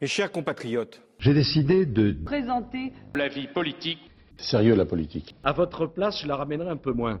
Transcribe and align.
Mes 0.00 0.06
chers 0.06 0.30
compatriotes, 0.30 1.02
j'ai 1.18 1.34
décidé 1.34 1.84
de 1.84 2.12
présenter 2.24 2.92
la 3.16 3.26
vie 3.26 3.48
politique. 3.48 3.98
Sérieux 4.36 4.76
la 4.76 4.84
politique. 4.84 5.34
À 5.42 5.50
votre 5.50 5.86
place, 5.86 6.20
je 6.22 6.28
la 6.28 6.36
ramènerai 6.36 6.68
un 6.68 6.76
peu 6.76 6.92
moins. 6.92 7.20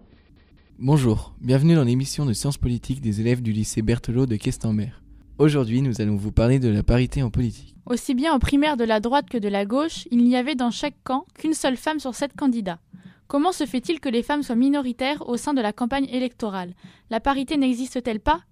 Bonjour, 0.78 1.34
bienvenue 1.40 1.74
dans 1.74 1.82
l'émission 1.82 2.24
de 2.24 2.32
sciences 2.32 2.56
politiques 2.56 3.00
des 3.00 3.20
élèves 3.20 3.42
du 3.42 3.50
lycée 3.50 3.82
Berthelot 3.82 4.26
de 4.26 4.36
Questembert. 4.36 5.02
Aujourd'hui, 5.38 5.82
nous 5.82 6.00
allons 6.00 6.14
vous 6.14 6.30
parler 6.30 6.60
de 6.60 6.68
la 6.68 6.84
parité 6.84 7.20
en 7.20 7.30
politique. 7.30 7.74
Aussi 7.84 8.14
bien 8.14 8.32
en 8.32 8.38
primaire 8.38 8.76
de 8.76 8.84
la 8.84 9.00
droite 9.00 9.28
que 9.28 9.38
de 9.38 9.48
la 9.48 9.64
gauche, 9.64 10.06
il 10.12 10.22
n'y 10.22 10.36
avait 10.36 10.54
dans 10.54 10.70
chaque 10.70 11.02
camp 11.02 11.26
qu'une 11.34 11.54
seule 11.54 11.76
femme 11.76 11.98
sur 11.98 12.14
sept 12.14 12.36
candidats. 12.36 12.78
Comment 13.26 13.50
se 13.50 13.66
fait-il 13.66 13.98
que 13.98 14.08
les 14.08 14.22
femmes 14.22 14.44
soient 14.44 14.54
minoritaires 14.54 15.28
au 15.28 15.36
sein 15.36 15.52
de 15.52 15.60
la 15.60 15.72
campagne 15.72 16.08
électorale? 16.12 16.74
La 17.10 17.18
parité 17.18 17.56
n'existe-t-elle 17.56 18.20
pas? 18.20 18.42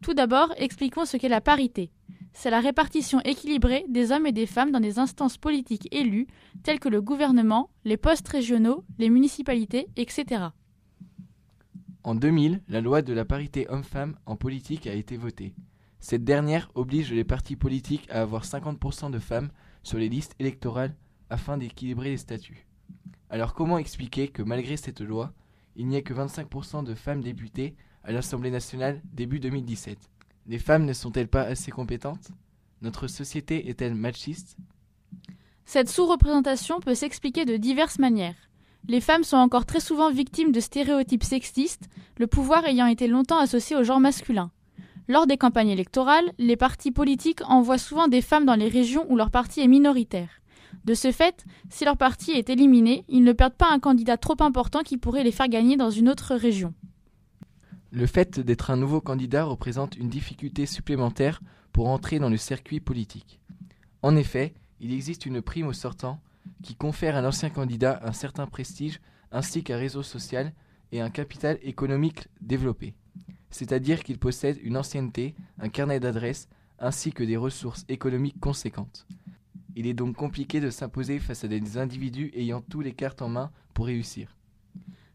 Tout 0.00 0.14
d'abord, 0.14 0.54
expliquons 0.56 1.04
ce 1.04 1.18
qu'est 1.18 1.28
la 1.28 1.42
parité 1.42 1.90
c'est 2.36 2.50
la 2.50 2.60
répartition 2.60 3.20
équilibrée 3.22 3.86
des 3.88 4.12
hommes 4.12 4.26
et 4.26 4.32
des 4.32 4.44
femmes 4.44 4.70
dans 4.70 4.80
des 4.80 4.98
instances 4.98 5.38
politiques 5.38 5.88
élues, 5.90 6.26
telles 6.62 6.78
que 6.78 6.90
le 6.90 7.00
gouvernement, 7.00 7.70
les 7.86 7.96
postes 7.96 8.28
régionaux, 8.28 8.84
les 8.98 9.08
municipalités, 9.08 9.88
etc. 9.96 10.44
En 12.04 12.14
2000, 12.14 12.60
la 12.68 12.82
loi 12.82 13.00
de 13.00 13.14
la 13.14 13.24
parité 13.24 13.66
homme-femme 13.70 14.16
en 14.26 14.36
politique 14.36 14.86
a 14.86 14.92
été 14.92 15.16
votée. 15.16 15.54
Cette 15.98 16.24
dernière 16.24 16.70
oblige 16.74 17.10
les 17.10 17.24
partis 17.24 17.56
politiques 17.56 18.06
à 18.10 18.20
avoir 18.20 18.44
50% 18.44 19.10
de 19.10 19.18
femmes 19.18 19.48
sur 19.82 19.96
les 19.96 20.10
listes 20.10 20.34
électorales 20.38 20.94
afin 21.30 21.56
d'équilibrer 21.56 22.10
les 22.10 22.18
statuts. 22.18 22.66
Alors 23.30 23.54
comment 23.54 23.78
expliquer 23.78 24.28
que 24.28 24.42
malgré 24.42 24.76
cette 24.76 25.00
loi, 25.00 25.32
il 25.74 25.86
n'y 25.88 25.96
ait 25.96 26.02
que 26.02 26.12
25% 26.12 26.84
de 26.84 26.94
femmes 26.94 27.22
députées 27.22 27.76
à 28.04 28.12
l'Assemblée 28.12 28.50
nationale 28.50 29.00
début 29.14 29.40
2017 29.40 30.10
les 30.48 30.58
femmes 30.58 30.84
ne 30.84 30.92
sont-elles 30.92 31.28
pas 31.28 31.42
assez 31.42 31.70
compétentes? 31.70 32.28
Notre 32.82 33.08
société 33.08 33.68
est-elle 33.68 33.94
machiste? 33.94 34.56
Cette 35.64 35.88
sous-représentation 35.88 36.78
peut 36.78 36.94
s'expliquer 36.94 37.44
de 37.44 37.56
diverses 37.56 37.98
manières. 37.98 38.36
Les 38.88 39.00
femmes 39.00 39.24
sont 39.24 39.36
encore 39.36 39.66
très 39.66 39.80
souvent 39.80 40.10
victimes 40.10 40.52
de 40.52 40.60
stéréotypes 40.60 41.24
sexistes, 41.24 41.88
le 42.18 42.28
pouvoir 42.28 42.64
ayant 42.66 42.86
été 42.86 43.08
longtemps 43.08 43.38
associé 43.38 43.74
au 43.74 43.82
genre 43.82 43.98
masculin. 43.98 44.52
Lors 45.08 45.26
des 45.26 45.36
campagnes 45.36 45.70
électorales, 45.70 46.32
les 46.38 46.56
partis 46.56 46.92
politiques 46.92 47.42
envoient 47.48 47.78
souvent 47.78 48.06
des 48.06 48.22
femmes 48.22 48.44
dans 48.44 48.54
les 48.54 48.68
régions 48.68 49.06
où 49.08 49.16
leur 49.16 49.30
parti 49.32 49.60
est 49.60 49.68
minoritaire. 49.68 50.40
De 50.84 50.94
ce 50.94 51.10
fait, 51.10 51.44
si 51.70 51.84
leur 51.84 51.96
parti 51.96 52.32
est 52.32 52.50
éliminé, 52.50 53.04
ils 53.08 53.24
ne 53.24 53.32
perdent 53.32 53.54
pas 53.54 53.72
un 53.72 53.80
candidat 53.80 54.16
trop 54.16 54.36
important 54.40 54.82
qui 54.82 54.98
pourrait 54.98 55.24
les 55.24 55.32
faire 55.32 55.48
gagner 55.48 55.76
dans 55.76 55.90
une 55.90 56.08
autre 56.08 56.36
région. 56.36 56.74
Le 57.92 58.06
fait 58.06 58.40
d'être 58.40 58.70
un 58.70 58.76
nouveau 58.76 59.00
candidat 59.00 59.44
représente 59.44 59.96
une 59.96 60.08
difficulté 60.08 60.66
supplémentaire 60.66 61.40
pour 61.72 61.88
entrer 61.88 62.18
dans 62.18 62.30
le 62.30 62.36
circuit 62.36 62.80
politique. 62.80 63.40
En 64.02 64.16
effet, 64.16 64.54
il 64.80 64.92
existe 64.92 65.26
une 65.26 65.40
prime 65.40 65.68
au 65.68 65.72
sortant 65.72 66.20
qui 66.62 66.74
confère 66.74 67.16
à 67.16 67.20
l'ancien 67.20 67.50
candidat 67.50 68.00
un 68.04 68.12
certain 68.12 68.46
prestige 68.46 69.00
ainsi 69.32 69.62
qu'un 69.62 69.76
réseau 69.76 70.02
social 70.02 70.52
et 70.92 71.00
un 71.00 71.10
capital 71.10 71.58
économique 71.62 72.28
développé. 72.40 72.94
C'est-à-dire 73.50 74.02
qu'il 74.02 74.18
possède 74.18 74.58
une 74.62 74.76
ancienneté, 74.76 75.34
un 75.58 75.68
carnet 75.68 76.00
d'adresses 76.00 76.48
ainsi 76.78 77.12
que 77.12 77.24
des 77.24 77.36
ressources 77.36 77.84
économiques 77.88 78.40
conséquentes. 78.40 79.06
Il 79.74 79.86
est 79.86 79.94
donc 79.94 80.16
compliqué 80.16 80.60
de 80.60 80.70
s'imposer 80.70 81.18
face 81.18 81.44
à 81.44 81.48
des 81.48 81.78
individus 81.78 82.30
ayant 82.34 82.62
tous 82.62 82.80
les 82.80 82.94
cartes 82.94 83.22
en 83.22 83.28
main 83.28 83.50
pour 83.74 83.86
réussir. 83.86 84.35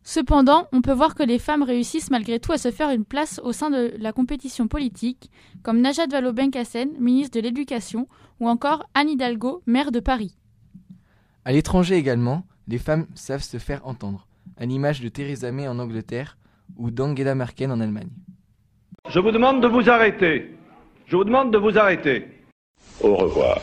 Cependant, 0.03 0.67
on 0.71 0.81
peut 0.81 0.93
voir 0.93 1.13
que 1.13 1.23
les 1.23 1.37
femmes 1.37 1.63
réussissent 1.63 2.09
malgré 2.09 2.39
tout 2.39 2.51
à 2.51 2.57
se 2.57 2.71
faire 2.71 2.89
une 2.89 3.05
place 3.05 3.39
au 3.43 3.51
sein 3.51 3.69
de 3.69 3.93
la 3.99 4.11
compétition 4.11 4.67
politique, 4.67 5.29
comme 5.63 5.79
Najat 5.81 6.07
Vallaud-Belkacem, 6.07 6.89
ministre 6.99 7.37
de 7.37 7.43
l'Éducation, 7.43 8.07
ou 8.39 8.49
encore 8.49 8.89
Anne 8.95 9.09
Hidalgo, 9.09 9.61
maire 9.67 9.91
de 9.91 9.99
Paris. 9.99 10.35
À 11.45 11.51
l'étranger 11.51 11.95
également, 11.95 12.45
les 12.67 12.79
femmes 12.79 13.07
savent 13.13 13.43
se 13.43 13.57
faire 13.57 13.85
entendre, 13.85 14.27
à 14.57 14.65
l'image 14.65 15.01
de 15.01 15.09
Theresa 15.09 15.51
May 15.51 15.67
en 15.67 15.77
Angleterre 15.77 16.37
ou 16.77 16.89
d'Angela 16.89 17.35
Merkel 17.35 17.71
en 17.71 17.79
Allemagne. 17.79 18.09
Je 19.09 19.19
vous 19.19 19.31
demande 19.31 19.61
de 19.61 19.67
vous 19.67 19.89
arrêter. 19.89 20.55
Je 21.05 21.15
vous 21.15 21.23
demande 21.23 21.51
de 21.51 21.57
vous 21.57 21.77
arrêter. 21.77 22.27
Au 23.01 23.15
revoir. 23.15 23.59